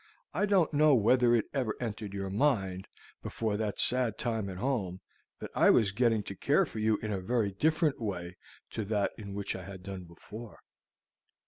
I 0.33 0.47
don't 0.47 0.73
know 0.73 0.95
whether 0.95 1.35
it 1.35 1.45
ever 1.53 1.75
entered 1.79 2.11
your 2.11 2.31
mind, 2.31 2.87
before 3.21 3.55
that 3.57 3.79
sad 3.79 4.17
time 4.17 4.49
at 4.49 4.57
home, 4.57 4.99
that 5.39 5.51
I 5.53 5.69
was 5.69 5.91
getting 5.91 6.23
to 6.23 6.35
care 6.35 6.65
for 6.65 6.79
you 6.79 6.97
in 7.03 7.13
a 7.13 7.21
very 7.21 7.51
different 7.51 8.01
way 8.01 8.37
to 8.71 8.83
that 8.85 9.11
in 9.19 9.35
which 9.35 9.55
I 9.55 9.63
had 9.63 9.83
done 9.83 10.05
before. 10.05 10.57